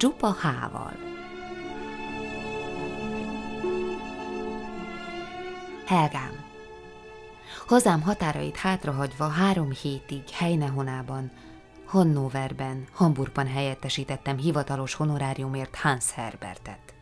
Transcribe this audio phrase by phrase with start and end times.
[0.00, 0.96] csupa hával.
[5.86, 6.44] Helgám,
[7.66, 11.30] hazám határait hátrahagyva három hétig Heinehonában,
[11.84, 16.94] Hannoverben, Hamburgban helyettesítettem hivatalos honoráriumért Hans Herbertet.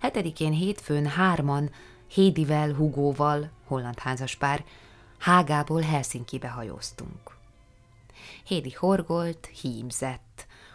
[0.00, 1.70] Hetedikén hétfőn hárman,
[2.06, 4.64] Hédivel, Hugóval, holland házaspár,
[5.18, 7.36] Hágából Helsinkibe hajóztunk.
[8.44, 10.29] Hédi horgolt, hímzett,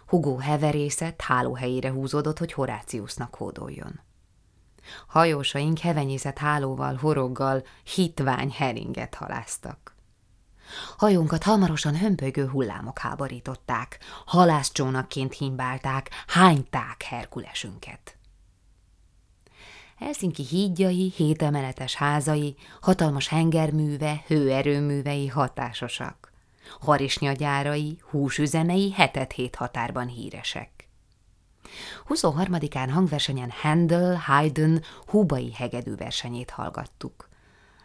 [0.08, 4.00] Hugo heverészett, hálóhelyére húzódott, hogy Horáciusnak hódoljon.
[5.08, 9.96] Hajósaink hevenyészet hálóval, horoggal, hitvány heringet haláztak.
[10.98, 18.18] Hajónkat hamarosan hömpögő hullámok háborították, halászcsónakként himbálták, hányták Herkulesünket.
[19.96, 26.34] Helsinki hídjai, hétemeletes házai, hatalmas hengerműve, hőerőművei hatásosak.
[26.80, 30.90] Harisnyagyárai, húsüzemei hetet hét határban híresek.
[32.10, 37.30] 23-án hangversenyen Handel, Haydn, Hubai hegedű versenyét hallgattuk.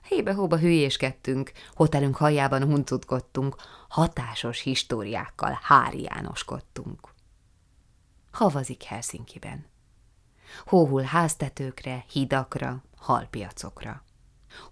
[0.08, 3.56] Hébe-hóba hülyéskedtünk, hotelünk hajában huncutkodtunk,
[3.88, 7.08] hatásos históriákkal háriánoskodtunk.
[8.30, 9.66] Havazik Helsinkiben.
[10.66, 14.02] Hóhul háztetőkre, hidakra, halpiacokra.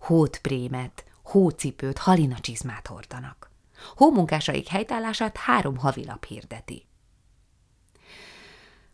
[0.01, 3.48] Hótprémet, hócipőt, halinacsizmát hordanak.
[3.97, 6.87] Hómunkásaik helytállását három havilap hirdeti.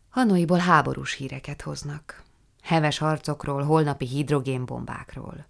[0.09, 2.23] Hanoiból háborús híreket hoznak.
[2.63, 5.47] Heves harcokról, holnapi hidrogénbombákról.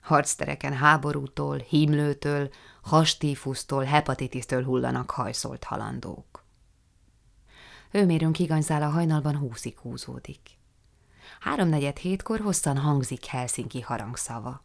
[0.00, 2.50] Harctereken háborútól, hímlőtől,
[2.82, 6.44] hastífusztól, hepatitisztől hullanak hajszolt halandók.
[7.90, 10.40] Hőmérőnk igazál a hajnalban húszig húzódik.
[11.40, 14.64] Háromnegyed hétkor hosszan hangzik Helsinki harangszava.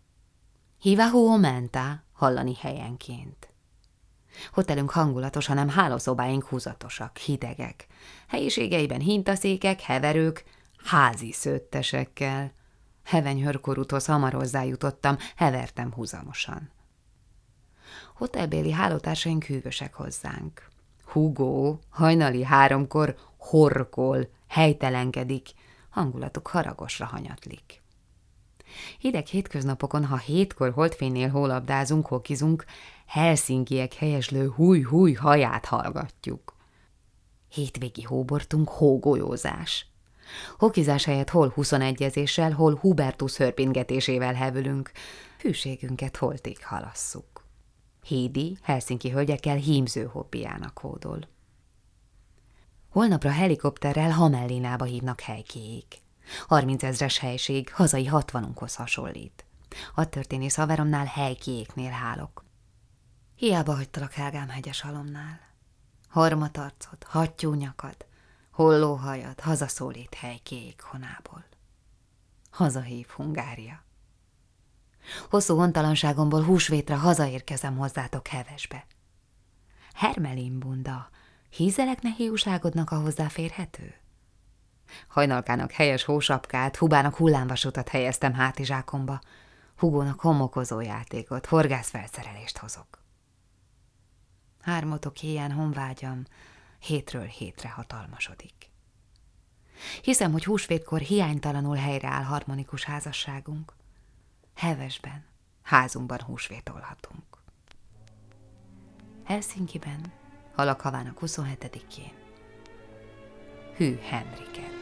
[0.80, 3.53] Hivahu menta hallani helyenként.
[4.52, 7.88] Hotelünk hangulatos, hanem hálószobáink húzatosak, hidegek.
[8.28, 10.44] Helyiségeiben hintaszékek, heverők,
[10.86, 12.52] házi szőttesekkel.
[13.04, 16.72] Heveny hörkorúthoz hamar hozzájutottam, hevertem húzamosan.
[18.16, 20.72] Hotelbéli hálótársaink hűvösek hozzánk.
[21.06, 25.50] Hugo hajnali háromkor horkol, helytelenkedik,
[25.90, 27.82] hangulatuk haragosra hanyatlik.
[29.00, 32.66] Hideg hétköznapokon, ha hétkor holdfénynél hólabdázunk, hokizunk,
[33.06, 36.56] Helsinkiek helyeslő húj-húj haját hallgatjuk.
[37.50, 39.88] Hétvégi hóbortunk hógolyózás.
[40.58, 44.92] Hokizás helyett hol huszonegyezéssel, hol Hubertus hörpingetésével hevülünk,
[45.40, 47.46] hűségünket holtig halasszuk.
[48.04, 51.20] Hédi Helsinki hölgyekkel hímző hobbiának hódol.
[52.90, 55.86] Holnapra helikopterrel Hamellinába hívnak helykéig.
[56.48, 59.46] 30 ezres helység, hazai hatvanunkhoz hasonlít.
[59.96, 62.43] A történész haveromnál helykiéknél hálok.
[63.36, 65.40] Hiába hagytalak Helgám hegyes halomnál.
[66.10, 68.06] Harmat arcod, hattyú nyakad,
[68.52, 69.40] holló hajad,
[70.82, 71.46] honából.
[72.52, 73.84] Hazahív Hungária.
[75.30, 78.86] Hosszú hontalanságomból húsvétra hazaérkezem hozzátok hevesbe.
[79.94, 81.10] Hermelin bunda,
[81.50, 83.96] hízelek ne hiúságodnak a hozzáférhető?
[85.08, 89.20] Hajnalkának helyes hósapkát, Hubának hullámvasutat helyeztem hátizsákomba,
[89.78, 93.03] Hugónak homokozó játékot, horgászfelszerelést hozok.
[94.64, 96.24] Hármotok héján honvágyam
[96.80, 98.70] hétről hétre hatalmasodik.
[100.02, 103.74] Hiszem, hogy húsvétkor hiánytalanul helyreáll harmonikus házasságunk.
[104.56, 105.26] Hevesben,
[105.62, 107.24] házunkban húsvétolhatunk.
[109.24, 110.12] Helsinkiben,
[110.56, 112.14] halak havának 27-én.
[113.76, 114.73] Hű Henriket.